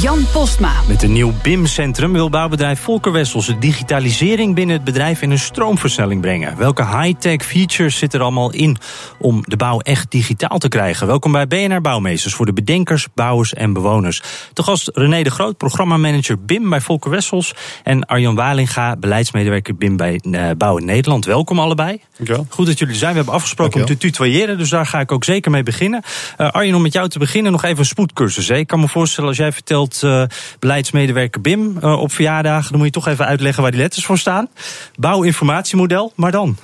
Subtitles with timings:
[0.00, 0.72] Jan Postma.
[0.88, 5.38] Met een nieuw BIM-centrum wil bouwbedrijf Volker Wessels de digitalisering binnen het bedrijf in een
[5.38, 6.56] stroomversnelling brengen.
[6.56, 8.76] Welke high-tech features zitten er allemaal in
[9.18, 11.06] om de bouw echt digitaal te krijgen?
[11.06, 14.22] Welkom bij BNR Bouwmeesters voor de bedenkers, bouwers en bewoners.
[14.52, 17.54] De gast René de Groot, programmamanager BIM bij Volker Wessels.
[17.82, 21.24] En Arjan Walinga, beleidsmedewerker BIM bij uh, Bouw in Nederland.
[21.24, 22.00] Welkom allebei.
[22.16, 22.46] Dankjewel.
[22.48, 23.10] Goed dat jullie er zijn.
[23.10, 26.02] We hebben afgesproken om te tutoyeren, dus daar ga ik ook zeker mee beginnen.
[26.38, 28.48] Uh, Arjan, om met jou te beginnen nog even een spoedcursus.
[28.48, 28.56] Hè?
[28.56, 30.22] Ik kan me voorstellen als jij vertelt uh,
[30.58, 32.68] beleidsmedewerker BIM uh, op verjaardagen.
[32.68, 34.48] Dan moet je toch even uitleggen waar die letters voor staan.
[34.96, 36.56] Bouwinformatiemodel, maar dan?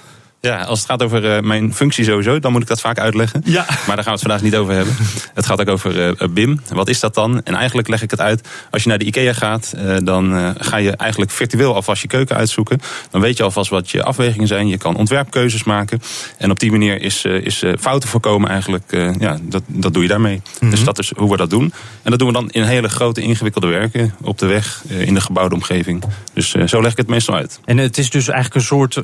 [0.45, 3.43] Ja, als het gaat over uh, mijn functie sowieso, dan moet ik dat vaak uitleggen.
[3.45, 3.65] Ja.
[3.87, 4.97] Maar daar gaan we het vandaag niet over hebben.
[5.35, 6.61] het gaat ook over uh, BIM.
[6.69, 7.43] Wat is dat dan?
[7.43, 8.49] En eigenlijk leg ik het uit.
[8.71, 12.37] Als je naar de IKEA gaat, uh, dan ga je eigenlijk virtueel alvast je keuken
[12.37, 12.81] uitzoeken.
[13.11, 14.69] Dan weet je alvast wat je afwegingen zijn.
[14.69, 16.03] Je kan ontwerpkeuzes maken.
[16.39, 20.37] En op die manier is, is fouten voorkomen eigenlijk, ja, dat, dat doe je daarmee.
[20.37, 20.71] Mm -hmm.
[20.71, 21.73] Dus dat is hoe we dat doen.
[22.03, 24.15] En dat doen we dan in hele grote ingewikkelde werken.
[24.23, 26.03] Op de weg, in de gebouwde omgeving.
[26.33, 27.61] Dus zo leg ik het meestal uit.
[27.65, 29.03] En het is dus eigenlijk een soort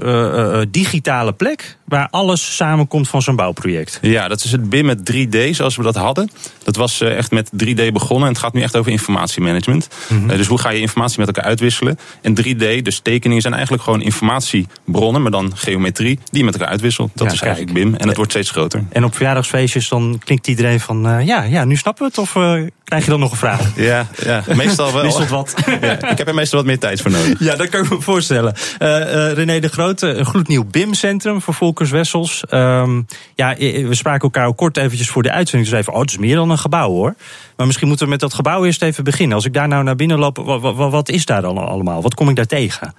[0.72, 3.98] digitale plek waar alles samenkomt van zo'n bouwproject.
[4.02, 6.30] Ja, dat is het BIM met 3D zoals we dat hadden.
[6.62, 9.88] Dat was echt met 3D begonnen en het gaat nu echt over informatiemanagement.
[10.08, 10.28] Mm -hmm.
[10.28, 11.98] Dus hoe ga je informatie met elkaar uitwisselen?
[12.22, 16.70] En 3D, dus tekeningen zijn eigenlijk gewoon informatiebronnen, maar dan geometrie, die je met elkaar
[16.70, 17.10] uitwisselt.
[17.14, 18.84] Dat ja, is eigenlijk BIM en het wordt steeds groter.
[18.88, 22.34] En op verjaardagsfeestjes dan klinkt iedereen van, uh, ja, ja, nu snappen we het of
[22.34, 23.68] uh, krijg je dan nog een vraag?
[23.76, 25.02] Ja, ja meestal wel.
[25.10, 25.54] Wisselt wat.
[25.80, 27.38] ja, ik heb er meestal wat meer tijd voor nodig.
[27.38, 28.54] Ja, dat kan ik me voorstellen.
[28.78, 31.54] Uh, René de Grote, een gloednieuw BIM-centrum voor
[31.88, 32.44] Wessels.
[32.50, 35.70] Um, ja, we spraken elkaar ook kort eventjes voor de uitzending.
[35.70, 37.14] Dus even, oh, het is meer dan een gebouw hoor.
[37.56, 39.36] Maar misschien moeten we met dat gebouw eerst even beginnen.
[39.36, 42.02] Als ik daar nou naar binnen loop, wat, wat, wat is daar dan allemaal?
[42.02, 42.94] Wat kom ik daar tegen?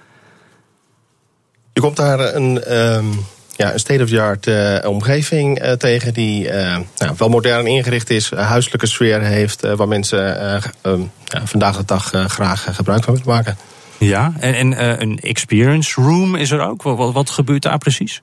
[1.72, 3.24] Je komt daar een, um,
[3.56, 8.86] ja, een state-of-the-art uh, omgeving uh, tegen die uh, nou, wel modern ingericht is, huiselijke
[8.86, 13.56] sfeer heeft, waar mensen um, ja, vandaag de dag graag gebruik van willen maken.
[13.98, 16.82] Ja, en, en een experience room is er ook.
[16.82, 18.22] Wat, wat gebeurt daar precies?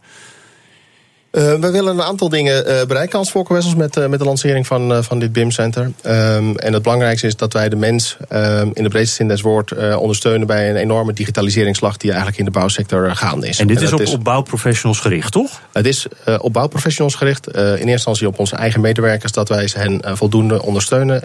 [1.31, 4.67] Uh, we willen een aantal dingen uh, bereiken als Volkerwessels met, uh, met de lancering
[4.67, 5.83] van, van dit BIM-center.
[5.83, 9.41] Um, en het belangrijkste is dat wij de mens um, in de breedste zin des
[9.41, 13.59] woord ondersteunen bij een enorme digitaliseringsslag die eigenlijk in de bouwsector gaande is.
[13.59, 15.61] En dit en is, op, is op bouwprofessionals gericht, toch?
[15.73, 16.07] Het is
[16.39, 17.47] op bouwprofessionals gericht.
[17.47, 21.21] in eerste instantie op onze eigen medewerkers, dat wij hen voldoende ondersteunen,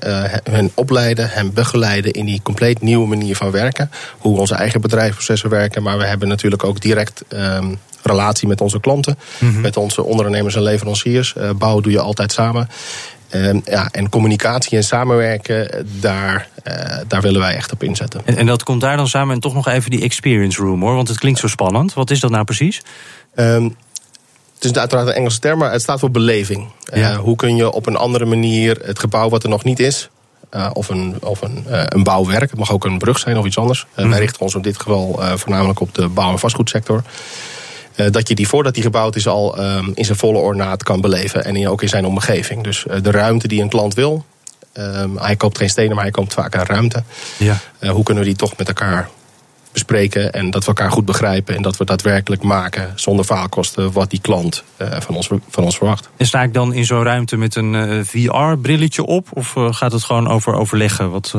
[0.50, 3.90] hen opleiden, hen begeleiden in die compleet nieuwe manier van werken.
[4.18, 7.24] Hoe onze eigen bedrijfsprocessen werken, maar we hebben natuurlijk ook direct.
[7.28, 9.60] Um, relatie met onze klanten, mm -hmm.
[9.60, 11.34] met onze ondernemers en leveranciers.
[11.38, 12.68] Uh, bouwen doe je altijd samen.
[13.34, 16.74] Uh, ja, en communicatie en samenwerken, daar, uh,
[17.08, 18.20] daar willen wij echt op inzetten.
[18.24, 20.94] En, en, dat komt daar dan samen en toch nog even die experience room hoor,
[20.94, 21.94] want het klinkt zo spannend.
[21.94, 22.82] Wat is dat nou precies?
[23.34, 23.76] Um,
[24.54, 26.68] het is uiteraard een Engelse term, maar het staat voor beleving.
[26.92, 27.16] Ja.
[27.16, 30.08] hoe kun je op een andere manier het gebouw wat er nog niet is,
[30.54, 32.50] uh, of, een, of een, uh, een bouwwerk.
[32.50, 33.86] Het mag ook een brug zijn of iets anders.
[33.96, 34.10] Mm.
[34.10, 37.02] Wij richten ons in dit geval voornamelijk op de bouw- en vastgoedsector.
[37.96, 41.00] Uh, dat je die voordat die gebouwd is al um, in zijn volle ornaat kan
[41.00, 41.44] beleven.
[41.44, 42.62] En ook in zijn omgeving.
[42.62, 44.24] Dus uh, de ruimte die een klant wil.
[44.72, 47.02] Um, hij koopt geen stenen, maar hij koopt vaak een ruimte.
[47.38, 47.58] Ja.
[47.80, 49.08] Uh, hoe kunnen we die toch met elkaar
[49.72, 50.32] bespreken.
[50.32, 51.56] En dat we elkaar goed begrijpen.
[51.56, 56.08] En dat we daadwerkelijk maken zonder faalkosten wat die klant van, ons, van ons verwacht.
[56.16, 59.28] En sta ik dan in zo'n ruimte met een VR-brilletje op?
[59.32, 61.10] Of gaat het gewoon over overleggen?
[61.10, 61.34] Wat...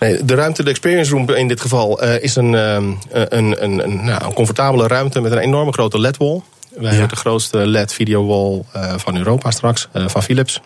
[0.00, 2.74] Nee, de ruimte, de experience room in dit geval, uh, is een, uh,
[3.10, 6.40] een, een, een, nou, een comfortabele ruimte met een enorme grote LED-wall.
[6.70, 6.90] Wij ja.
[6.90, 10.60] hebben de grootste LED-video-wall uh, van Europa straks, van Philips.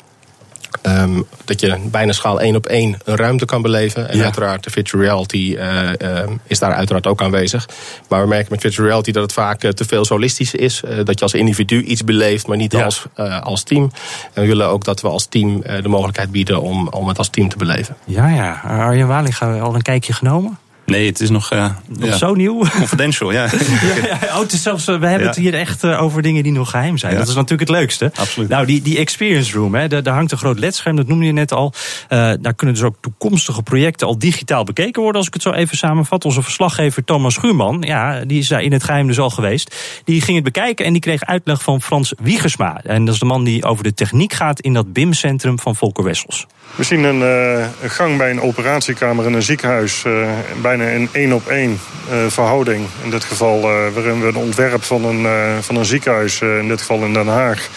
[0.83, 4.09] Um, dat je bijna schaal één op één een ruimte kan beleven.
[4.09, 4.25] En ja.
[4.25, 7.69] uiteraard de virtual reality uh, uh, is daar uiteraard ook aanwezig.
[8.09, 10.83] Maar we merken met virtual reality dat het vaak uh, te veel solistisch is.
[11.05, 12.85] dat je als individu iets beleeft, maar niet ja.
[12.85, 13.07] als,
[13.43, 13.91] als team.
[14.33, 17.29] En we willen ook dat we als team de mogelijkheid bieden om, om het als
[17.29, 17.97] team te beleven.
[18.05, 18.61] Ja, ja.
[18.65, 20.59] Arjen Waling, al een kijkje genomen?
[20.91, 22.17] Nee, het is nog, uh, nog ja.
[22.17, 22.65] zo nieuw.
[22.79, 23.45] Confidential, ja.
[23.45, 26.99] ja, ja oh, zelfs, we hebben het hier echt uh, over dingen die nog geheim
[26.99, 27.17] zijn.
[27.17, 28.13] Dat is natuurlijk het leukste.
[28.15, 28.49] Absoluut.
[28.49, 31.33] Nou, die, die experience room, hè, daar, daar hangt een groot ledscherm, dat noemde je
[31.33, 31.73] net al.
[32.09, 35.53] Uh, daar kunnen dus ook toekomstige projecten al digitaal bekeken worden, als ik het zo
[35.53, 36.25] even samenvat.
[36.25, 39.77] Onze verslaggever Thomas Schuurman, ja, die is daar in het geheim dus al geweest.
[40.05, 42.81] Die ging het bekijken en die kreeg uitleg van Frans Wiegersma.
[42.85, 46.05] En dat is de man die over de techniek gaat in dat BIM-centrum van Volker
[46.05, 46.47] Wessels.
[46.79, 50.05] Zien een, uh, een, gang bij een operatiekamer in een ziekenhuis.
[50.07, 50.29] Uh,
[50.63, 51.81] bijna een één op één
[52.11, 52.87] uh, verhouding.
[53.03, 55.27] In dit geval waarin we een ontwerp van een,
[55.63, 57.69] van een ziekenhuis, in dit geval in Den Haag,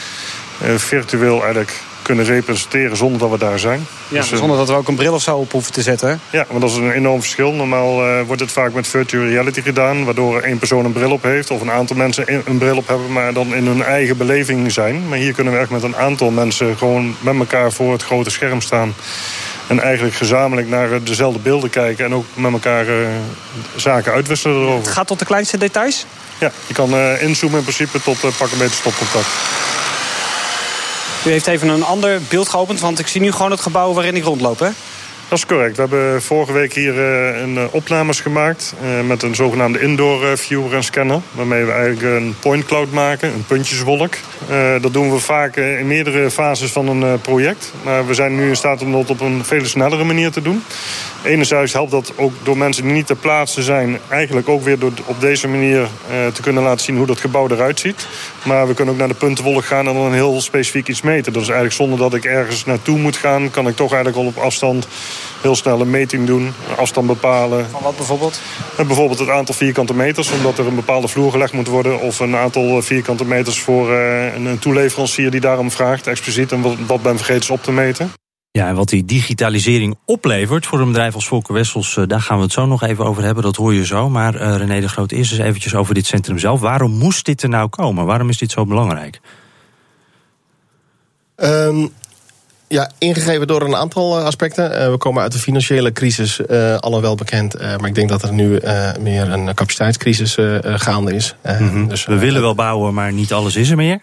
[0.77, 3.87] virtueel eigenlijk kunnen representeren zonder dat we daar zijn.
[4.07, 6.21] Ja, dus, zonder dat we ook een bril of zo op hoeven te zetten.
[6.29, 7.51] Ja, want dat is een enorm verschil.
[7.51, 10.05] Normaal uh, wordt het vaak met virtual reality gedaan...
[10.05, 11.51] waardoor één persoon een bril op heeft...
[11.51, 13.11] of een aantal mensen een bril op hebben...
[13.11, 15.07] maar dan in hun eigen beleving zijn.
[15.07, 16.77] Maar hier kunnen we echt met een aantal mensen...
[16.77, 18.93] gewoon met elkaar voor het grote scherm staan...
[19.67, 22.05] En eigenlijk gezamenlijk naar dezelfde beelden kijken...
[22.05, 23.07] en ook met elkaar uh,
[23.75, 24.77] zaken uitwisselen erover.
[24.77, 26.05] Het gaat tot de kleinste details?
[26.39, 29.27] Ja, je kan uh, inzoomen in principe tot uh, pak een beetje stopcontact.
[31.25, 34.15] U heeft even een ander beeld geopend, want ik zie nu gewoon het gebouw waarin
[34.15, 34.69] ik rondloop, hè?
[35.33, 35.75] Dat is correct.
[35.75, 40.37] We hebben vorige week hier uh, een uh, opnames gemaakt uh, met een zogenaamde indoor
[40.37, 41.19] viewer en scanner.
[41.31, 44.13] Waarmee we eigenlijk een point cloud maken, een puntjeswolk.
[44.81, 47.73] dat doen we vaak in meerdere fases van een project.
[47.83, 50.63] Maar we zijn nu in staat om dat op een veel snellere manier te doen.
[51.23, 53.99] Enerzijds helpt dat ook door mensen die niet ter plaatse zijn...
[54.09, 55.87] eigenlijk ook weer door op deze manier
[56.33, 58.07] te kunnen laten zien hoe dat gebouw eruit ziet.
[58.43, 61.33] Maar we kunnen ook naar de puntenwolk gaan en dan heel specifiek iets meten.
[61.33, 63.51] Dus eigenlijk zonder dat ik ergens naartoe moet gaan...
[63.51, 64.87] kan ik toch eigenlijk al op afstand
[65.41, 67.69] heel snel een meting doen, afstand bepalen.
[67.69, 68.39] Van wat bijvoorbeeld?
[68.77, 71.99] En bijvoorbeeld het aantal vierkante meters, omdat er een bepaalde vloer gelegd moet worden.
[71.99, 76.51] Of een aantal vierkante meters voor uh, een toeleverancier die daarom vraagt, expliciet.
[76.51, 78.11] En wat, wat ben vergeten is op te meten.
[78.51, 82.43] Ja, en wat die digitalisering oplevert voor een bedrijf als Volker Wessels, daar gaan we
[82.43, 84.09] het zo nog even over hebben, dat hoor je zo.
[84.09, 86.59] Maar uh, René de Groot, eerst eens eventjes over dit centrum zelf.
[86.59, 88.05] Waarom moest dit er nou komen?
[88.05, 89.19] Waarom is dit zo belangrijk?
[91.35, 91.91] Um,
[92.73, 94.71] ja, ingegeven door een aantal aspecten.
[94.71, 97.59] Uh, we komen uit de financiële crisis, uh, alle wel bekend.
[97.59, 98.59] Maar ik denk dat er nu
[98.99, 101.35] meer een capaciteitscrisis gaande is.
[101.59, 101.87] Mm -hmm.
[101.87, 103.99] dus, we willen wel bouwen, maar niet alles is er meer.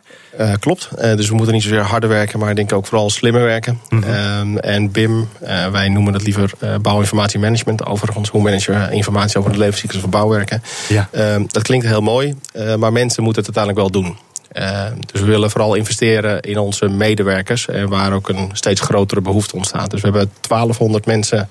[0.60, 0.88] klopt.
[1.00, 3.80] dus we moeten niet zozeer harder werken, maar ik denk ook vooral slimmer werken.
[3.88, 4.58] Mm -hmm.
[4.58, 5.28] en BIM,
[5.72, 6.50] wij noemen het liever
[6.82, 7.86] bouwinformatiemanagement.
[7.86, 10.62] Overigens, hoe manage je informatie over de levenscyclus van bouwwerken.
[10.88, 11.08] Ja.
[11.46, 12.34] dat klinkt heel mooi,
[12.78, 14.16] maar mensen moeten het uiteindelijk wel doen.
[14.52, 19.20] Uh, dus we willen vooral investeren in onze medewerkers, en waar ook een steeds grotere
[19.20, 19.90] behoefte ontstaat.
[19.90, 21.48] Dus we hebben 1200 mensen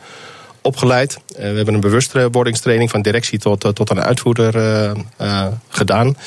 [0.61, 1.19] opgeleid.
[1.31, 4.53] Uh, we hebben een bewustwordingstraining van directie tot, uh, tot een uitvoerder
[5.69, 6.17] gedaan.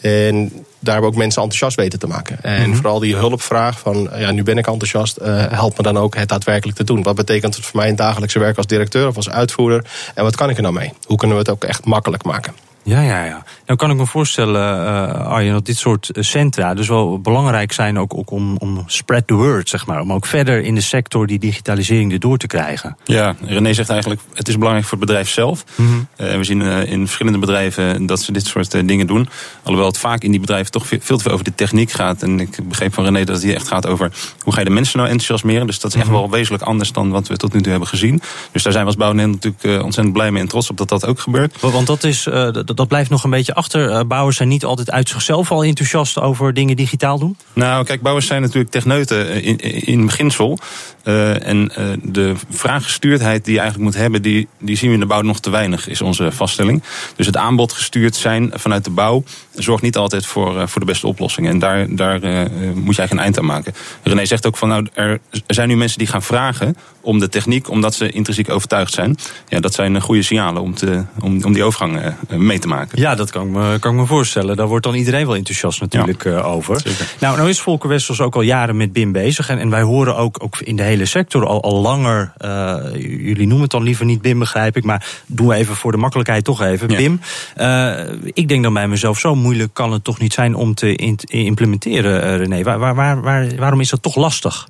[0.00, 2.38] En daar hebben we ook mensen enthousiast weten te maken.
[2.42, 2.74] En mm -hmm.
[2.74, 5.18] vooral die hulpvraag van, ja, nu ben ik enthousiast,
[5.50, 7.02] help me dan ook het daadwerkelijk te doen.
[7.02, 9.84] Wat betekent het voor mij in dagelijkse werk als directeur of als uitvoerder?
[10.14, 10.92] En wat kan ik er nou mee?
[11.04, 12.65] Hoe kunnen we het ook echt makkelijk maken?
[12.86, 13.44] Ja, ja, ja.
[13.66, 17.98] Nou kan ik me voorstellen, uh, Arjen, dat dit soort centra dus wel belangrijk zijn
[17.98, 20.00] ook, ook om, om spread the word, zeg maar.
[20.00, 22.96] Om ook verder in de sector die digitalisering erdoor te krijgen.
[23.04, 25.64] Ja, René zegt eigenlijk, het is belangrijk voor het bedrijf zelf.
[25.74, 26.26] Mm -hmm.
[26.26, 29.28] uh, we zien uh, in verschillende bedrijven dat ze dit soort dingen doen.
[29.62, 32.22] Alhoewel het vaak in die bedrijven toch veel te veel over de techniek gaat.
[32.22, 34.72] En ik begreep van René dat het hier echt gaat over hoe ga je de
[34.72, 35.66] mensen nou enthousiasmeren.
[35.66, 36.22] Dus dat is echt mm -hmm.
[36.22, 38.20] wel wezenlijk anders dan wat we tot nu toe hebben gezien.
[38.52, 41.06] Dus daar zijn we als Bouwen natuurlijk ontzettend blij mee en trots op dat dat
[41.06, 41.60] ook gebeurt.
[41.60, 42.26] Want dat is
[42.75, 44.06] dat blijft nog een beetje achter.
[44.06, 47.36] Bouwers zijn niet altijd uit zichzelf al enthousiast over dingen digitaal doen?
[47.52, 50.58] Nou, kijk, bouwers zijn natuurlijk techneuten in, in beginsel.
[51.04, 55.00] Uh, en uh, de vraaggestuurdheid die je eigenlijk moet hebben, die, die zien we in
[55.00, 56.82] de bouw nog te weinig, is onze vaststelling.
[57.16, 59.24] Dus het aanbod gestuurd zijn vanuit de bouw
[59.54, 61.50] zorgt niet altijd voor, voor de beste oplossingen.
[61.50, 63.74] En daar, daar moet je eigenlijk een eind aan maken.
[64.02, 67.70] René zegt ook van, nou, er zijn nu mensen die gaan vragen om de techniek,
[67.70, 69.16] omdat ze intrinsiek overtuigd zijn.
[69.48, 73.00] Ja, dat zijn goede signalen om, te, om, om die overgang mee te maken.
[73.00, 74.56] Ja, dat kan ik, me, kan ik me voorstellen.
[74.56, 76.40] Daar wordt dan iedereen wel enthousiast natuurlijk ja.
[76.40, 76.80] over.
[76.80, 77.06] Zeker.
[77.20, 79.48] Nou, nou is Volker Wessels ook al jaren met BIM bezig.
[79.48, 82.32] En, en wij horen ook, ook in de hele sector al, al langer.
[82.44, 84.84] Uh, jullie noemen het dan liever niet BIM, begrijp ik.
[84.84, 86.88] Maar doen we even voor de makkelijkheid toch even.
[86.88, 86.96] Ja.
[86.96, 87.20] BIM.
[87.56, 90.94] Uh, ik denk dan bij mezelf, zo moeilijk kan het toch niet zijn om te
[90.94, 92.62] in, implementeren, uh, René.
[92.62, 94.68] Waar, waar, waar, waar, waarom is dat toch lastig?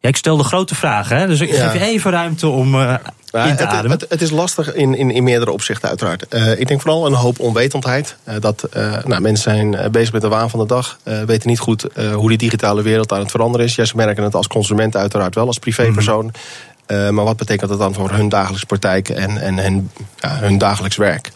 [0.00, 1.26] Ja, ik stel de grote vragen, hè?
[1.26, 1.68] dus ik Ja.
[1.68, 2.94] geef je even ruimte om uh,
[3.32, 3.98] in te het, ademen.
[3.98, 6.28] het, het is lastig in, in, in meerdere opzichten, uiteraard.
[6.28, 8.16] Eh, ik denk vooral een hoop onwetendheid.
[8.24, 10.98] Eh, dat eh, nou, mensen zijn eh, bezig met de waan van de dag.
[11.02, 13.74] eh, weten niet goed eh, hoe die digitale wereld aan het veranderen is.
[13.74, 16.32] Ja, ze merken het als consument uiteraard wel, als privépersoon.
[16.86, 20.58] Eh, maar wat betekent dat dan voor hun dagelijks praktijk en, en, en ja, hun
[20.58, 21.30] dagelijks werk?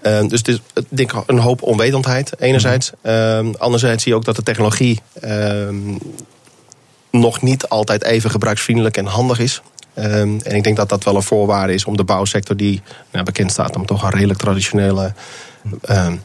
[0.00, 2.90] Eh, dus het is ik denk een hoop onwetendheid, enerzijds.
[3.00, 5.68] Eh, anderzijds zie je ook dat de technologie eh,
[7.10, 9.62] nog niet altijd even gebruiksvriendelijk en handig is.
[9.94, 12.82] Ehm, en ik denk dat dat wel een voorwaarde is om de bouwsector, die
[13.12, 15.12] nou, bekend staat om toch een redelijk traditionele
[15.82, 16.16] ehm,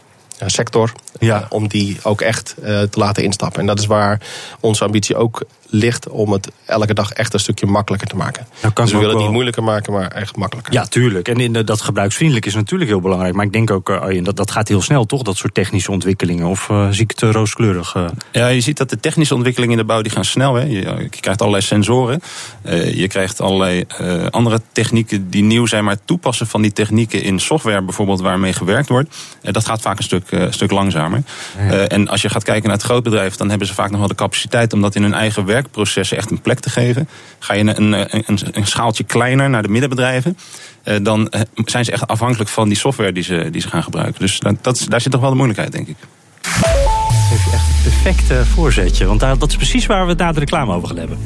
[0.46, 1.46] sector, Ja.
[1.50, 3.60] om die ook echt eh, te laten instappen.
[3.60, 4.22] En dat is waar
[4.60, 8.48] onze ambitie ook ligt om het elke dag echt een stukje makkelijker te maken.
[8.62, 10.74] Nou, kan dus we ik willen het niet moeilijker maken, maar echt makkelijker.
[10.74, 11.28] Ja, tuurlijk.
[11.28, 13.34] En in, de- dat gebruiksvriendelijk is natuurlijk heel belangrijk.
[13.34, 15.22] Maar ik denk ook, eh, Arjen, dat, dat gaat heel snel, toch?
[15.22, 16.46] Dat soort technische ontwikkelingen.
[16.48, 17.96] Of eh, zie ik het rooskleurig?
[17.96, 18.06] eh?
[18.32, 20.54] Ja, je ziet dat de technische ontwikkelingen in de bouw die gaan snel.
[20.56, 20.62] Hè.
[20.64, 20.76] Je,
[21.12, 22.22] je krijgt allerlei sensoren.
[22.62, 25.84] Eh, je krijgt allerlei eh, andere technieken die nieuw zijn.
[25.84, 29.16] Maar het toepassen van die technieken in software bijvoorbeeld waarmee gewerkt wordt.
[29.42, 31.24] eh, dat gaat vaak een stuk, eh, stuk langzamer.
[31.58, 34.08] Eh, en als je gaat kijken naar het grootbedrijf, dan hebben ze vaak nog wel
[34.08, 37.10] de capaciteit om dat in hun eigen werkprocessen echt een plek te geven.
[37.40, 40.38] Ga je een, een, een, een schaaltje kleiner naar de middenbedrijven.
[40.84, 43.84] eh, dan eh, zijn ze echt afhankelijk van die software die ze, die ze gaan
[43.84, 44.22] gebruiken.
[44.22, 45.96] Dus dat, dat, daar zit toch wel de moeilijkheid, denk ik.
[46.42, 49.06] geef je echt het perfecte voorzetje.
[49.06, 51.20] Want daar, dat is precies waar we het na de reclame over gaan hebben.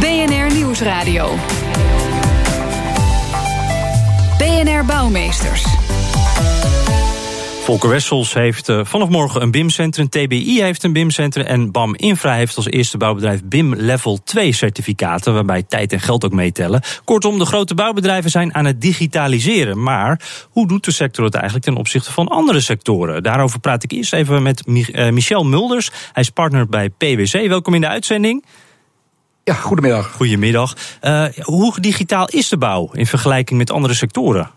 [0.00, 1.38] BNR Nieuwsradio.
[4.38, 5.79] BNR Bouwmeesters.
[7.70, 10.08] Volker Wessels heeft eh, vanaf morgen een BIM-centrum.
[10.08, 11.46] TBI heeft een BIM-centrum.
[11.46, 15.34] En BAM Infra heeft als eerste bouwbedrijf BIM Level 2 certificaten.
[15.34, 16.82] Waarbij tijd en geld ook meetellen.
[17.04, 19.82] Kortom, de grote bouwbedrijven zijn aan het digitaliseren.
[19.82, 23.22] Maar hoe doet de sector het eigenlijk ten opzichte van andere sectoren?
[23.22, 25.90] Daarover praat ik eerst even met eh, Michel Mulders.
[26.12, 27.48] Hij is partner bij PwC.
[27.48, 28.44] Welkom in de uitzending.
[29.44, 30.12] Ja, goedemiddag.
[30.12, 30.76] Goedemiddag.
[31.00, 34.50] Eh, hoe digitaal is de bouw in vergelijking met andere sectoren?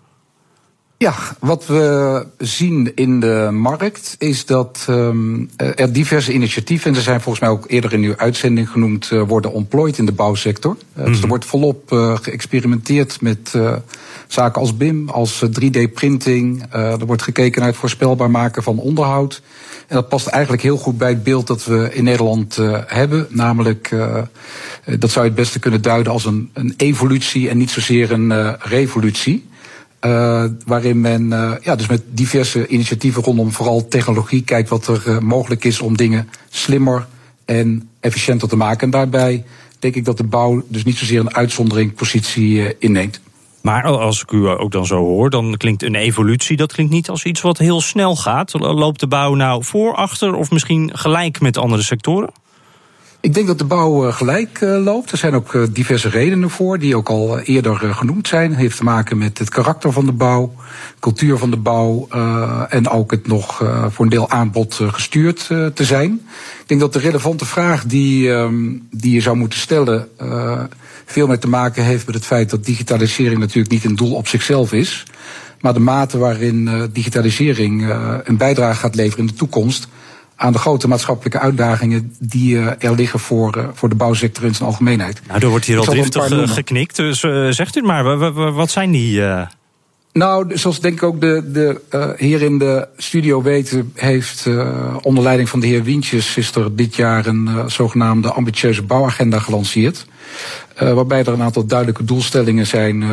[1.03, 7.03] Ja, wat we zien in de markt is dat um, er diverse initiatieven, en er
[7.03, 10.72] zijn volgens mij ook eerder in uw uitzending genoemd, uh, worden ontplooid in de bouwsector.
[10.72, 11.12] Uh, mm-hmm.
[11.12, 13.55] Dus er wordt volop uh, geëxperimenteerd met
[14.27, 16.63] zaken als BIM, als 3D-printing.
[16.72, 19.41] er wordt gekeken naar het voorspelbaar maken van onderhoud.
[19.88, 22.55] En dat past eigenlijk heel goed bij het beeld dat we in Nederland
[22.86, 23.27] hebben.
[23.29, 23.89] Namelijk,
[25.00, 28.55] dat zou je het beste kunnen duiden als een, een evolutie en niet zozeer een
[28.60, 29.51] revolutie.
[30.05, 35.03] Uh, waarin men uh, ja, dus met diverse initiatieven rondom vooral technologie kijkt wat er
[35.07, 37.07] uh, mogelijk is om dingen slimmer
[37.45, 38.81] en efficiënter te maken.
[38.81, 39.43] En daarbij
[39.79, 43.22] denk ik dat de bouw dus niet zozeer een uitzonderingpositie inneemt.
[43.62, 47.10] Maar als ik u ook dan zo hoor, dan klinkt een evolutie, dat klinkt niet
[47.10, 48.53] als iets wat heel snel gaat.
[48.53, 52.29] Loopt de bouw nou voor, achter of misschien gelijk met andere sectoren?
[53.24, 55.12] Ik denk dat de bouw gelijk loopt.
[55.12, 58.50] Er zijn ook diverse redenen voor, die ook al eerder genoemd zijn.
[58.50, 60.53] Het heeft te maken met het karakter van de bouw,
[61.00, 62.08] cultuur van de bouw
[62.70, 63.56] en ook het nog
[63.89, 66.12] voor een deel aanbod gestuurd te zijn.
[66.62, 70.08] Ik denk dat de relevante vraag die, ehm, die je zou moeten stellen
[71.06, 74.27] veel meer te maken heeft met het feit dat digitalisering natuurlijk niet een doel op
[74.27, 75.03] zichzelf is.
[75.62, 79.88] Maar de mate waarin digitalisering een bijdrage gaat leveren in de toekomst
[80.36, 84.56] aan de grote maatschappelijke uitdagingen die uh, er liggen voor, uh, voor de bouwsector in
[84.56, 85.22] zijn algemeenheid.
[85.28, 88.32] Nou, er wordt hier al driftig uh, geknikt, dus zegt u maar.
[88.54, 89.22] Wat zijn die...
[90.13, 91.82] Nou, zoals denk ik ook de, de
[92.18, 94.48] heer in de studio weet, heeft
[95.02, 100.06] onder leiding van de heer Wientjes is er dit jaar een zogenaamde ambitieuze bouwagenda gelanceerd.
[100.78, 103.04] waarbij er een aantal duidelijke doelstellingen zijn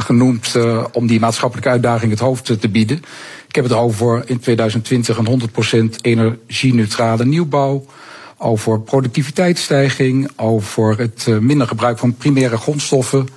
[0.00, 0.54] genoemd
[0.92, 3.02] om die maatschappelijke uitdaging het hoofd te bieden.
[3.48, 5.40] Ik heb het over in 2020 een
[5.94, 7.84] 100% energie-neutrale nieuwbouw.
[8.38, 10.30] Over productiviteitsstijging.
[10.36, 13.28] Over het uh, minder gebruik van primaire grondstoffen.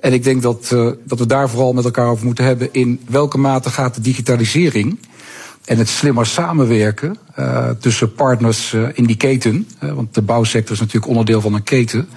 [0.00, 2.68] En ik denk dat, uh, dat we daar vooral met elkaar over moeten hebben.
[2.72, 4.98] In welke mate gaat de digitalisering
[5.64, 9.68] en het slimmer samenwerken uh, tussen partners in die keten.
[9.80, 12.08] want de bouwsector is natuurlijk onderdeel van een keten.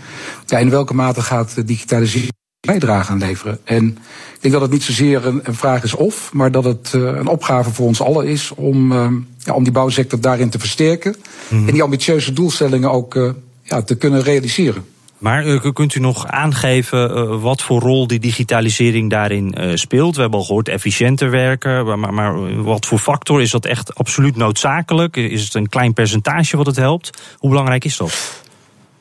[0.45, 3.59] Ja, in welke mate gaat digitalisering bijdrage aan leveren.
[3.63, 3.87] En
[4.33, 7.01] ik denk dat het niet zozeer een, een vraag is of, maar dat het uh,
[7.01, 11.15] een opgave voor ons allen is om, uh, ja, om die bouwsector daarin te versterken.
[11.47, 11.67] Mm-hmm.
[11.67, 13.31] En die ambitieuze doelstellingen ook uh,
[13.63, 14.85] ja, te kunnen realiseren.
[15.17, 20.15] Maar kunt u nog aangeven wat voor rol die digitalisering daarin speelt?
[20.15, 24.35] We hebben al gehoord efficiënter werken, maar, maar wat voor factor is dat echt absoluut
[24.35, 25.15] noodzakelijk?
[25.15, 27.21] Is het een klein percentage wat het helpt?
[27.37, 28.43] Hoe belangrijk is dat?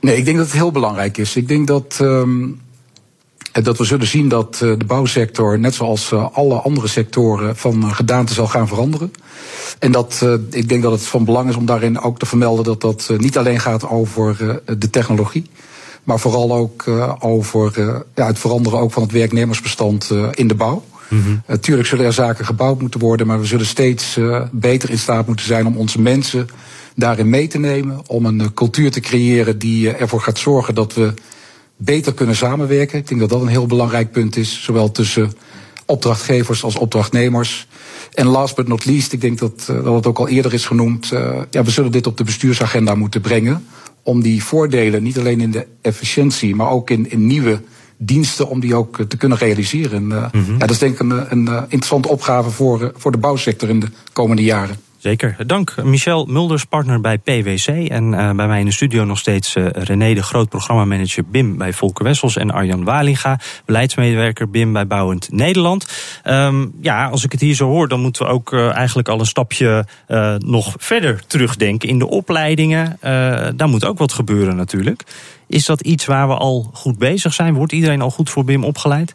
[0.01, 1.37] Nee, ik denk dat het heel belangrijk is.
[1.37, 1.99] Ik denk dat.
[2.01, 2.61] Um,
[3.53, 8.47] dat we zullen zien dat de bouwsector, net zoals alle andere sectoren, van gedaante zal
[8.47, 9.13] gaan veranderen.
[9.79, 12.81] En dat ik denk dat het van belang is om daarin ook te vermelden dat
[12.81, 15.51] dat niet alleen gaat over de technologie.
[16.05, 16.85] Maar vooral ook
[17.19, 17.73] over
[18.15, 20.85] ja, het veranderen ook van het werknemersbestand in de bouw.
[21.47, 24.19] Natuurlijk zullen er zaken gebouwd moeten worden, maar we zullen steeds
[24.51, 26.49] beter in staat moeten zijn om onze mensen
[26.97, 28.01] daarin mee te nemen.
[28.07, 31.15] Om een cultuur te creëren die ervoor gaat zorgen dat we
[31.83, 32.99] beter kunnen samenwerken.
[32.99, 35.33] Ik denk dat dat een heel belangrijk punt is, zowel tussen
[35.87, 37.67] opdrachtgevers als opdrachtnemers.
[38.15, 40.67] En last but not least, ik denk dat, uh, dat het ook al eerder is
[40.67, 43.65] genoemd, uh, ja, we zullen dit op de bestuursagenda moeten brengen.
[44.03, 47.61] om die voordelen, niet alleen in de efficiëntie, maar ook in, in nieuwe
[47.97, 50.13] diensten, om die ook te kunnen realiseren.
[50.13, 53.81] En, ja, dat is denk ik een, een interessante opgave voor, voor de bouwsector in
[53.81, 54.77] de komende jaren.
[55.01, 55.37] Zeker.
[55.47, 57.67] Dank Michel Mulders, partner bij PwC.
[57.67, 61.57] En uh, bij mij in de studio nog steeds uh, René de Groot, programmamanager BIM
[61.57, 62.37] bij Volker Wessels.
[62.37, 65.87] En Arjan Walinga, beleidsmedewerker BIM bij Bouwend Nederland.
[66.25, 69.21] Um, ja, als ik het hier zo hoor, dan moeten we ook uh, eigenlijk al
[69.21, 69.87] een stapje
[70.39, 72.97] nog verder terugdenken in de opleidingen.
[73.57, 75.05] daar moet ook wat gebeuren natuurlijk.
[75.47, 77.55] Is dat iets waar we al goed bezig zijn?
[77.55, 79.15] Wordt iedereen al goed voor BIM opgeleid?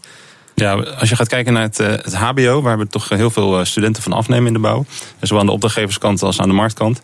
[0.55, 4.03] Ja, als je gaat kijken naar het, het HBO, waar we toch heel veel studenten
[4.03, 4.85] van afnemen in de bouw.
[5.19, 7.01] Zowel aan de opdrachtgeverskant als aan de marktkant.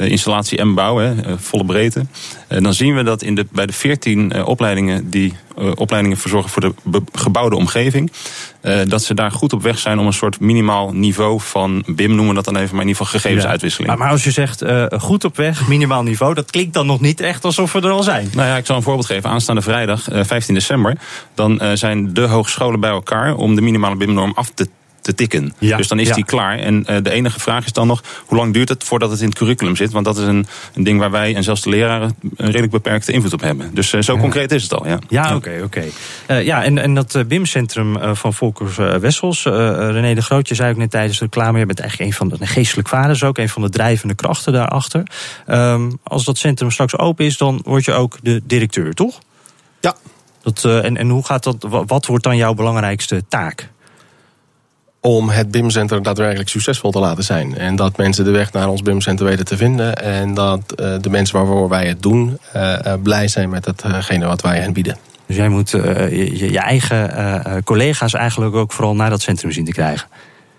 [0.00, 2.06] Installatie en bouw, hè, volle breedte.
[2.48, 5.34] dan zien we dat in de, bij de 14 opleidingen die
[5.74, 8.12] opleidingen verzorgen voor de gebouwde omgeving.
[8.88, 12.28] dat ze daar goed op weg zijn om een soort minimaal niveau van BIM, noemen
[12.28, 13.90] we dat dan even, maar in ieder geval gegevensuitwisseling.
[13.90, 13.98] Ja.
[13.98, 17.20] Maar als je zegt uh, goed op weg, minimaal niveau, dat klinkt dan nog niet
[17.20, 18.28] echt alsof we er al zijn.
[18.32, 19.30] Nou ja, ik zal een voorbeeld geven.
[19.30, 20.96] Aanstaande vrijdag, uh, 15 december,
[21.34, 24.68] dan uh, zijn de hogescholen bij elkaar om de minimale BIM-norm af te
[25.08, 25.54] te tikken.
[25.58, 26.14] Ja, dus dan is ja.
[26.14, 26.58] die klaar.
[26.58, 29.28] En uh, de enige vraag is dan nog, hoe lang duurt het voordat het in
[29.28, 29.92] het curriculum zit?
[29.92, 33.12] Want dat is een, een ding waar wij en zelfs de leraren een redelijk beperkte
[33.12, 33.70] invloed op hebben.
[33.74, 34.20] Dus uh, zo ja.
[34.20, 34.86] concreet is het al.
[34.86, 35.34] Ja, ja oké.
[35.36, 35.92] Okay, okay.
[36.28, 40.90] uh, ja, en, en dat BIM-centrum van Volkers Wessels, René de Grootje zei ook net
[40.90, 43.70] tijdens de reclame, je bent eigenlijk een van de geestelijk vaders ook, een van de
[43.70, 45.02] drijvende krachten daarachter.
[45.46, 49.18] Um, als dat centrum straks open is, dan word je ook de directeur, toch?
[49.80, 49.96] Ja.
[50.42, 53.70] Dat, en, en hoe gaat dat, wat wordt dan jouw belangrijkste taak?
[55.00, 57.56] Om het BIM-center daadwerkelijk succesvol te laten zijn.
[57.56, 59.96] En dat mensen de weg naar ons BIM-center weten te vinden.
[59.96, 64.26] En dat uh, de mensen waarvoor wij het doen uh, uh, blij zijn met hetgene
[64.26, 64.96] wat wij hen bieden.
[65.26, 69.72] Dus jij moet je, je, eigen collega's eigenlijk ook vooral naar dat centrum zien te
[69.72, 70.08] krijgen.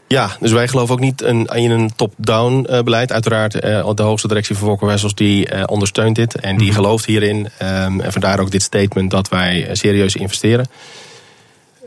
[0.08, 3.12] Ja, dus wij geloven ook niet in, in een top-down beleid.
[3.12, 6.36] Uiteraard de hoogste directie van Volker Wessels die ondersteunt dit.
[6.36, 6.75] En die mm.
[6.75, 7.50] gelooft hierin.
[7.62, 10.67] Um, en vandaar ook dit statement dat wij serieus investeren.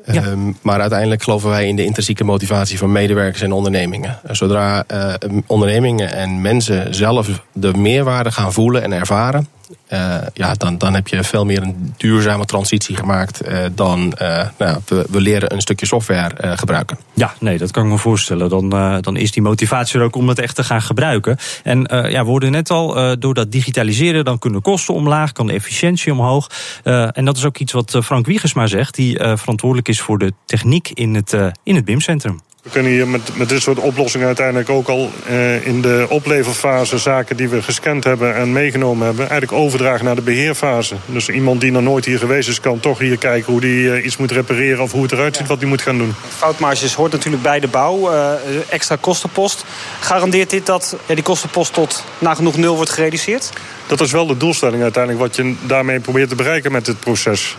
[0.07, 4.19] Um, maar uiteindelijk geloven wij in de intrinsieke motivatie van medewerkers en ondernemingen.
[4.31, 5.15] Zodra uh,
[5.47, 9.49] ondernemingen en mensen zelf de meerwaarde gaan voelen en ervaren,
[9.93, 14.49] uh, ja, dan, dan heb je veel meer een duurzame transitie gemaakt uh, dan uh,
[14.59, 16.99] nou, we, we, leren een stukje software gebruiken.
[17.15, 18.49] Ja, nee, dat kan ik me voorstellen.
[18.49, 18.69] Dan,
[19.01, 21.37] dan is die motivatie er ook om het echt te gaan gebruiken.
[21.63, 25.53] En ja, we hoorden net al, door dat digitaliseren, dan kunnen kosten omlaag, kan de
[25.53, 26.51] efficiëntie omhoog.
[27.13, 30.91] en dat is ook iets wat Frank Wiegersma zegt, die verantwoordelijk is voor de techniek
[30.91, 32.41] in het, in het BIM-centrum.
[32.63, 36.99] We kunnen hier met, met dit soort oplossingen uiteindelijk ook al uh, in de opleverfase
[36.99, 40.95] zaken die we gescand hebben en meegenomen hebben, eigenlijk overdragen naar de beheerfase.
[41.07, 44.05] Dus iemand die nog nooit hier geweest is, kan toch hier kijken hoe die uh,
[44.05, 46.15] iets moet repareren of hoe het eruit ziet, wat hij moet gaan doen.
[46.37, 48.33] Foutmarges hoort natuurlijk bij de bouw, uh,
[48.69, 49.65] extra kostenpost.
[50.01, 53.53] Garandeert dit dat ja, die kostenpost tot nagenoeg nul wordt gereduceerd?
[53.87, 57.57] Dat is wel de doelstelling uiteindelijk, wat je daarmee probeert te bereiken met dit proces.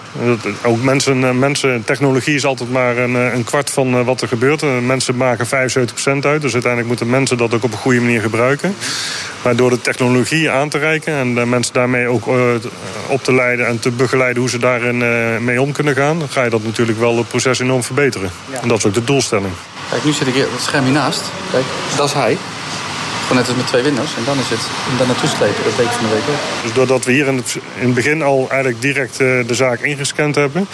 [0.64, 5.16] Ook mensen, mensen technologie is altijd maar een, een kwart van wat er gebeurt mensen
[5.16, 5.50] maken 75%
[6.22, 6.42] uit.
[6.42, 8.76] Dus uiteindelijk moeten mensen dat ook op een goede manier gebruiken.
[9.44, 12.28] Maar door de technologie aan te reiken en de mensen daarmee ook
[13.08, 14.98] op te leiden en te begeleiden hoe ze daarin
[15.44, 18.32] mee om kunnen gaan, dan ga je dat natuurlijk wel het proces enorm verbeteren.
[18.52, 18.62] Ja.
[18.62, 19.54] En dat is ook de doelstelling.
[19.90, 21.22] Kijk, nu zit ik hier het scherm hiernaast.
[21.52, 21.66] Kijk,
[21.98, 22.38] dat is hij.
[23.34, 24.16] Net met twee winnaars.
[24.16, 24.60] En dan is het
[24.92, 26.38] om daar naartoe slepen, dat week van de week.
[26.64, 29.80] Dus doordat we hier in het, in het begin al eigenlijk direct uh, de zaak
[29.80, 30.68] ingescand hebben,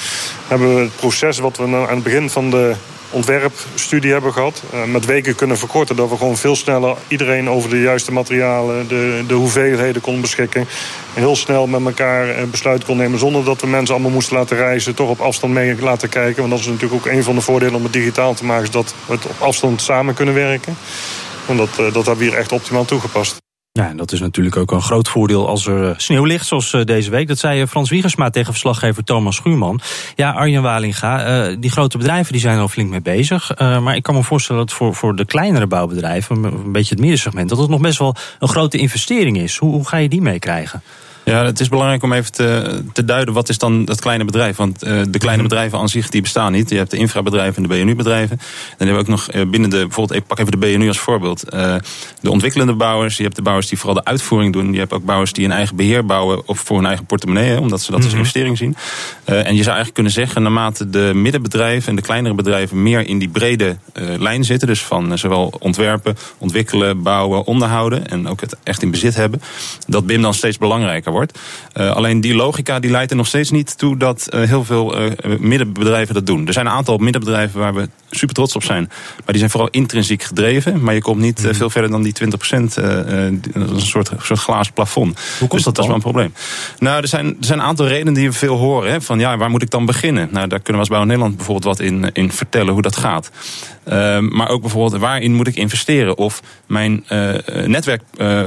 [0.47, 2.73] hebben we het proces wat we aan het begin van de
[3.09, 4.63] ontwerpstudie hebben gehad.
[4.73, 5.95] Uh, met weken kunnen verkorten.
[5.95, 10.61] Dat we gewoon veel sneller iedereen over de juiste materialen, de, de hoeveelheden konden beschikken.
[11.13, 13.19] En heel snel met elkaar besluit kon nemen.
[13.19, 14.95] Zonder dat we mensen allemaal moesten laten reizen.
[14.95, 16.37] Toch op afstand mee laten kijken.
[16.37, 18.63] Want dat is natuurlijk ook een van de voordelen om het digitaal te maken.
[18.63, 20.77] Is dat we het op afstand samen kunnen werken.
[21.49, 23.37] En dat, dat hebben we hier echt optimaal toegepast.
[23.71, 27.09] Ja, en dat is natuurlijk ook een groot voordeel als er sneeuw ligt, zoals deze
[27.09, 27.27] week.
[27.27, 29.79] Dat zei Frans Wiegersma tegen verslaggever Thomas Schuurman.
[30.15, 33.57] Ja, Arjen Walinga, die grote bedrijven die zijn er al flink mee bezig.
[33.57, 37.49] Maar ik kan me voorstellen dat voor, voor de kleinere bouwbedrijven, een beetje het middensegment,
[37.49, 39.57] dat het nog best wel een grote investering is.
[39.57, 40.83] Hoe, hoe ga je die meekrijgen?
[41.29, 44.55] Ja, het is belangrijk om even te, te duiden wat is dan het kleine bedrijf.
[44.55, 46.69] Want uh, de kleine bedrijven aan zich die bestaan niet.
[46.69, 48.37] Je hebt de infrabedrijven en de BNU-bedrijven.
[48.37, 50.99] Dan hebben we ook nog uh, binnen de, bijvoorbeeld, ik pak even de BNU als
[50.99, 51.53] voorbeeld.
[51.53, 51.75] Uh,
[52.21, 53.17] de ontwikkelende bouwers.
[53.17, 54.73] Je hebt de bouwers die vooral de uitvoering doen.
[54.73, 57.59] Je hebt ook bouwers die een eigen beheer bouwen of voor hun eigen portemonnee.
[57.59, 58.75] Omdat ze dat als investering zien.
[59.25, 63.19] en je zou eigenlijk kunnen zeggen, naarmate de middenbedrijven en de kleinere bedrijven meer in
[63.19, 63.77] die brede
[64.17, 64.67] lijn zitten.
[64.67, 68.07] Dus van zowel ontwerpen, ontwikkelen, bouwen, onderhouden.
[68.07, 69.41] En ook het echt in bezit hebben.
[69.87, 71.18] Dat BIM dan steeds belangrijker wordt.
[71.19, 71.39] Wordt.
[71.73, 75.01] Uh, alleen die logica die leidt er nog steeds niet toe dat uh, heel veel
[75.01, 76.47] uh, middenbedrijven dat doen.
[76.47, 78.83] Er zijn een aantal middenbedrijven waar we super trots op zijn.
[79.15, 80.83] Maar die zijn vooral intrinsiek gedreven.
[80.83, 81.53] Maar je komt niet mm.
[81.55, 82.75] veel verder dan die 20 procent.
[82.75, 83.41] een
[83.75, 85.19] soort, soort glazen plafond.
[85.39, 86.33] Hoe komt dus dat dat is wel een probleem.
[86.79, 88.91] Nou, er zijn, er zijn een aantal redenen die we veel horen.
[88.91, 90.29] Hè, van ja, waar moet ik dan beginnen?
[90.31, 93.29] Nou, daar kunnen we als Bouw Nederland bijvoorbeeld wat in, in vertellen hoe dat gaat.
[93.89, 96.17] Uh, maar ook bijvoorbeeld waarin moet ik investeren?
[96.17, 97.33] Of mijn uh,
[97.65, 98.41] netwerk uh,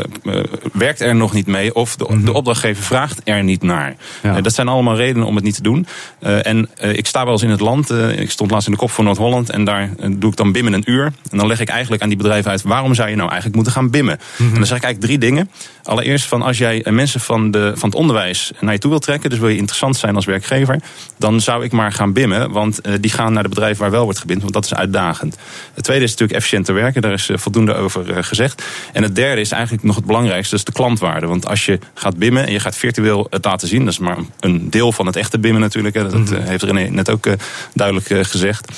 [0.73, 3.97] werkt er nog niet mee, of de, de opdrachtgever vraagt er niet naar.
[4.23, 4.41] Ja.
[4.41, 5.87] dat zijn allemaal redenen om het niet te doen.
[6.21, 7.91] en ik sta wel eens in het land.
[8.17, 10.91] ik stond laatst in de kop van Noord-Holland en daar doe ik dan bimmen een
[10.91, 11.05] uur.
[11.31, 13.73] En dan leg ik eigenlijk aan die bedrijven uit waarom zou je nou eigenlijk moeten
[13.73, 14.19] gaan bimmen.
[14.19, 14.47] Mm -hmm.
[14.47, 15.51] En dan zeg ik eigenlijk drie dingen.
[15.83, 19.31] Allereerst van als jij mensen van, de, van het onderwijs naar je toe wilt trekken,
[19.31, 20.81] dus wil je interessant zijn als werkgever,
[21.19, 24.19] dan zou ik maar gaan bimmen, want die gaan naar de bedrijven waar wel wordt
[24.19, 25.32] gebimd, want dat is uitdagend.
[25.75, 28.63] Het tweede is natuurlijk efficiënter werken, daar is voldoende over gezegd.
[28.93, 31.27] En het derde is eigenlijk nog het belangrijkste, dat is de klantwaarde.
[31.27, 34.19] Want als je gaat bimmen en je gaat virtueel het laten zien, dat is maar
[34.41, 36.43] een deel van het echte bimmen natuurlijk, dat mm -hmm.
[36.43, 37.27] heeft René net ook
[37.75, 38.73] duidelijk gezegd.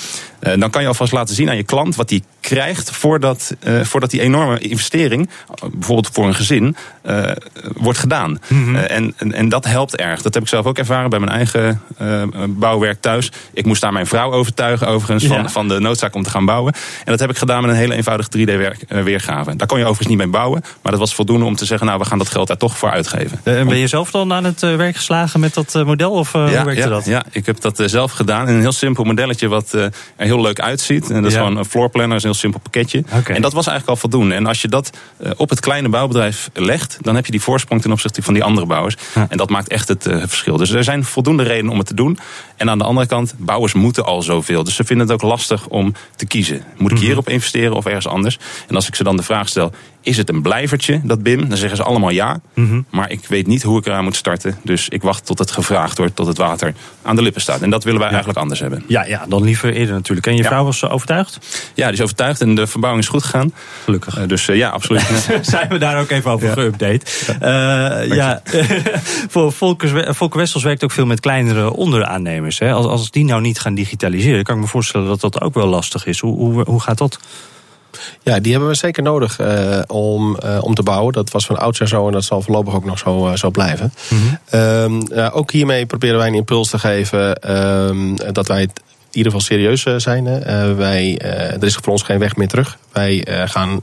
[0.45, 4.11] Dan kan je alvast laten zien aan je klant wat hij krijgt voordat, uh, voordat
[4.11, 5.31] die enorme investering,
[5.73, 6.77] bijvoorbeeld voor een gezin,
[7.07, 7.31] uh,
[7.77, 8.31] wordt gedaan.
[8.49, 8.75] Mm -hmm.
[8.75, 10.23] uh, en, en, en, dat helpt erg.
[10.23, 11.83] Dat heb ik zelf ook ervaren bij mijn eigen
[12.49, 13.33] bouwwerk thuis.
[13.53, 15.49] Ik moest daar mijn vrouw overtuigen overigens van, ja.
[15.49, 16.73] van de noodzaak om te gaan bouwen.
[16.73, 19.57] En dat heb ik gedaan met een hele eenvoudige 3D-weergave.
[19.57, 21.99] Daar kon je overigens niet mee bouwen, maar dat was voldoende om te zeggen, nou
[21.99, 23.41] we gaan dat geld daar toch voor uitgeven.
[23.43, 26.51] En ben je zelf dan aan het werk geslagen met dat model of ja, hoe
[26.51, 27.05] werkte ja, dat?
[27.05, 30.61] Ja, ik heb dat zelf gedaan in een heel simpel modelletje wat er heel leuk
[30.61, 31.11] uitziet.
[31.11, 33.05] En dat is gewoon een floorplanner, is een heel simpel pakketje.
[33.12, 33.37] Okay.
[33.37, 34.35] En dat was eigenlijk al voldoende.
[34.35, 37.83] En als je dat uh, op het kleine bouwbedrijf legt, dan heb je die voorsprong
[37.83, 38.97] ten opzichte van die andere bouwers.
[39.29, 40.57] En dat maakt echt het uh, verschil.
[40.57, 42.18] Dus er zijn voldoende redenen om het te doen.
[42.57, 44.64] En aan de andere kant, bouwers moeten al zoveel.
[44.64, 46.62] Dus ze vinden het ook lastig om te kiezen.
[46.77, 47.07] Moet ik -hmm.
[47.07, 48.38] hierop investeren of ergens anders?
[48.68, 49.73] En als ik ze dan de vraag stel,
[50.05, 51.49] is het een blijvertje, dat BIM?
[51.49, 52.40] Dan zeggen ze allemaal ja.
[52.55, 52.61] Mhm.
[52.64, 52.85] Mm -hmm.
[52.90, 54.59] Maar ik weet niet hoe ik eraan moet starten.
[54.62, 57.62] Dus ik wacht tot het gevraagd wordt, tot het water aan de lippen staat.
[57.62, 58.14] En dat willen wij ja.
[58.14, 58.85] eigenlijk anders hebben.
[58.87, 60.24] Ja, ja, dan liever eerder natuurlijk.
[60.27, 61.39] En je vrouw was overtuigd?
[61.75, 63.53] Ja, die is overtuigd en de verbouwing is goed gegaan.
[63.85, 64.19] Gelukkig.
[64.19, 65.29] Uh, dus uh, ja, absoluut.
[65.43, 66.55] Zijn we daar ook even over ja.
[66.55, 67.07] geüpdate.
[67.43, 68.43] Uh, ja,
[69.33, 72.59] voor Volker, Volker Wessels werkt ook veel met kleinere onderaannemers.
[72.59, 72.73] Hè.
[72.73, 75.67] Als, als die nou niet gaan digitaliseren, kan ik me voorstellen dat dat ook wel
[75.67, 76.21] lastig is.
[76.21, 77.19] Hoe, hoe, hoe gaat dat?
[78.23, 81.13] Ja, die hebben we zeker nodig uh, om, uh, om te bouwen.
[81.13, 83.93] Dat was van oudsher zo en dat zal voorlopig ook nog zo, uh, zo blijven.
[84.09, 84.19] Mm
[84.51, 84.61] -hmm.
[84.61, 87.51] um, ook hiermee proberen wij een impuls te geven
[87.89, 88.83] um, dat wij het
[89.14, 90.27] in ieder geval serieus zijn.
[90.27, 92.79] Uh, wij, uh, er is voor ons geen weg meer terug.
[92.92, 93.83] Wij uh, gaan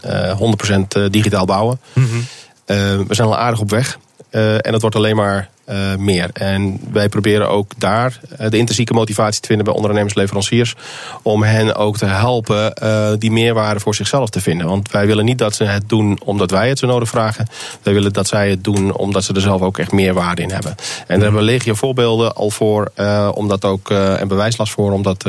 [1.08, 1.80] 100% digitaal bouwen.
[1.94, 3.08] Mm -hmm.
[3.08, 3.98] we zijn al aardig op weg.
[4.32, 6.30] En dat wordt alleen maar uh, meer.
[6.34, 10.76] En wij proberen ook daar uh, de intrinsieke motivatie te vinden bij ondernemers, leveranciers.
[11.22, 14.68] Om hen ook te helpen uh, die meerwaarde voor zichzelf te vinden.
[14.68, 17.48] Want wij willen niet dat ze het doen omdat wij het zo nodig vragen.
[17.84, 20.72] Wij willen dat zij het doen omdat ze er zelf ook echt meerwaarde in hebben.
[20.72, 22.92] En daar hebben we legio voorbeelden al voor,
[23.34, 25.24] om dat ook, en bewijslast voor, om dat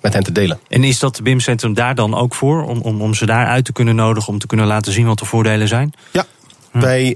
[0.00, 0.58] met hen te delen.
[0.68, 2.64] En is dat BIM-centrum daar dan ook voor?
[2.64, 5.18] Om, om, om ze daar uit te kunnen nodigen, om te kunnen laten zien wat
[5.18, 5.92] de voordelen zijn?
[6.10, 6.26] Ja,
[6.70, 6.80] hm.
[6.80, 7.14] wij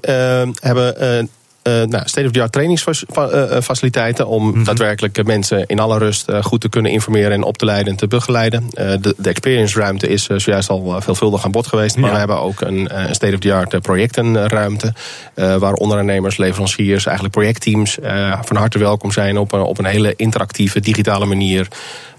[0.60, 1.28] hebben
[1.68, 4.64] uh, nou, state-of-the-art trainingsfaciliteiten om mm -hmm.
[4.64, 7.98] daadwerkelijk mensen in alle rust uh, goed te kunnen informeren en op te leiden en
[7.98, 8.62] te begeleiden.
[8.62, 12.12] Uh, de, de experience ruimte is zojuist al veelvuldig aan bod geweest, maar ja.
[12.12, 14.92] we hebben ook een, een state-of-the-art projectenruimte
[15.34, 17.98] waar ondernemers, leveranciers, eigenlijk projectteams
[18.40, 21.68] van harte welkom zijn op op een hele interactieve digitale manier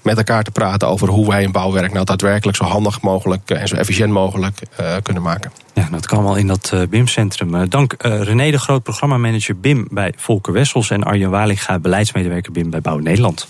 [0.05, 3.67] met elkaar te praten over hoe wij een bouwwerk nou daadwerkelijk zo handig mogelijk en
[3.67, 5.51] zo efficiënt mogelijk uh, kunnen maken.
[5.73, 7.55] Ja, dat kan wel in dat uh, BIM-centrum.
[7.55, 12.69] Uh, dank René de Groot, programmamanager BIM bij Volker Wessels en Arjen Walinga, beleidsmedewerker BIM
[12.69, 13.47] bij Bouw Nederland.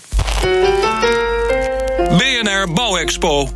[2.08, 3.48] BNR Bouwexpo.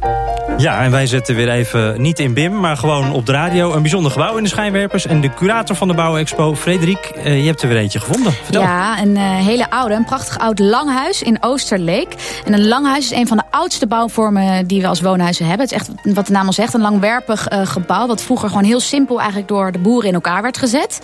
[0.61, 3.73] Ja, en wij zetten weer even niet in BIM, maar gewoon op de radio.
[3.73, 5.07] Een bijzonder gebouw in de schijnwerpers.
[5.07, 8.33] En de curator van de Bouwexpo, Frederik, uh, je hebt er weer eentje gevonden.
[8.33, 8.63] Vertel.
[8.63, 12.41] Ja, een uh, hele oude, een prachtig oud langhuis in Oosterleek.
[12.45, 15.69] En een langhuis is een van de oudste bouwvormen die we als woonhuizen hebben.
[15.69, 18.07] Het is echt, wat de naam al zegt, een langwerpig uh, gebouw.
[18.07, 21.01] Wat vroeger gewoon heel simpel eigenlijk door de boeren in elkaar werd gezet.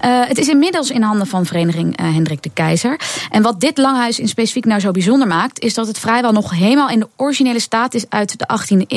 [0.00, 3.00] het is inmiddels in handen van vereniging Hendrik de Keizer.
[3.30, 5.60] En wat dit langhuis in specifiek nou zo bijzonder maakt...
[5.60, 8.95] is dat het vrijwel nog helemaal in de originele staat is uit de 18e eeuw.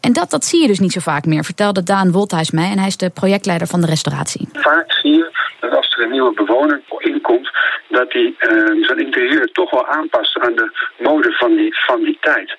[0.00, 2.70] En dat, dat zie je dus niet zo vaak meer, vertelde Daan Wolthuis mij.
[2.70, 4.48] En hij is de projectleider van de restauratie.
[4.52, 5.30] Vaak zie je
[5.60, 7.50] dat als er een nieuwe bewoner inkomt,
[7.88, 12.18] dat hij uh, zijn interieur toch wel aanpast aan de mode van die, van die
[12.20, 12.56] tijd.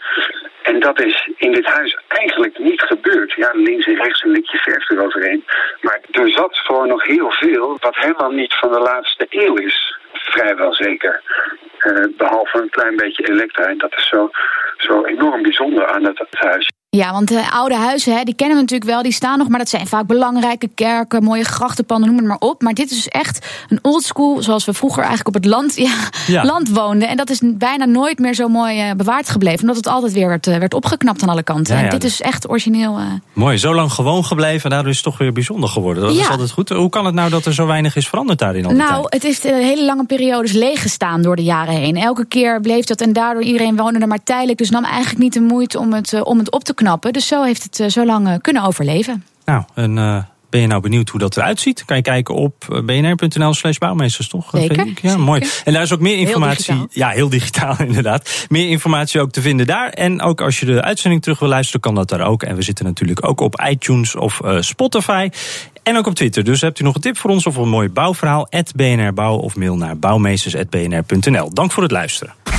[0.61, 3.33] En dat is in dit huis eigenlijk niet gebeurd.
[3.33, 5.43] Ja, links en rechts een likje verf eroverheen.
[5.81, 9.97] Maar er zat gewoon nog heel veel wat helemaal niet van de laatste eeuw is.
[10.13, 11.21] Vrijwel zeker.
[11.79, 13.63] Uh, behalve een klein beetje elektra.
[13.63, 14.29] En dat is zo,
[14.81, 16.71] zo enorm bijzonder aan het huis.
[16.91, 19.47] Ja, want de oude huizen, hè, die kennen we natuurlijk wel, die staan nog.
[19.47, 22.61] Maar dat zijn vaak belangrijke kerken, mooie grachtenpanden, noem het maar op.
[22.61, 25.93] Maar dit is dus echt een oldschool, zoals we vroeger eigenlijk op het land, ja,
[26.27, 26.43] Ja.
[26.45, 27.07] land woonden.
[27.07, 29.59] En dat is bijna nooit meer zo mooi eh, bewaard gebleven.
[29.61, 31.73] Omdat het altijd weer werd, eh, werd opgeknapt aan alle kanten.
[31.73, 32.97] Ja, ja, en dit dus- is echt origineel.
[32.97, 36.03] eh, Mooi, zo lang gewoon gebleven en daardoor is het toch weer bijzonder geworden.
[36.03, 36.69] Dat is altijd goed.
[36.69, 39.13] Hoe kan het nou dat er zo weinig is veranderd daarin al die Nou, tijd?
[39.13, 41.95] het heeft eh, hele lange periodes leeggestaan door de jaren heen.
[41.97, 44.57] Elke keer bleef dat en daardoor iedereen woonde er maar tijdelijk.
[44.57, 47.13] Dus nam eigenlijk niet de moeite om het, eh, om het op te knappen.
[47.13, 49.23] Dus zo heeft het eh, zo lang eh, kunnen overleven.
[49.45, 49.93] Nou, en
[50.49, 51.85] ben je nou benieuwd hoe dat eruit ziet?
[51.85, 54.49] Kan je kijken op bnr.nl slash bouwmeesters, toch?
[54.51, 54.87] Zeker?
[55.01, 55.47] Ja, mooi.
[55.63, 56.87] En daar is ook meer informatie.
[56.89, 58.45] ja, heel digitaal inderdaad.
[58.49, 59.89] Meer informatie ook te vinden daar.
[59.89, 62.43] En ook als je de uitzending terug wil luisteren, kan dat daar ook.
[62.43, 65.29] En we zitten natuurlijk ook op iTunes of Spotify.
[65.83, 66.43] En ook op Twitter.
[66.43, 68.47] Dus hebt u nog een tip voor ons of een mooi bouwverhaal?
[68.75, 71.53] BNR Bouw of mail naar bouwmeesters.bnr.nl.
[71.53, 72.58] Dank voor het luisteren.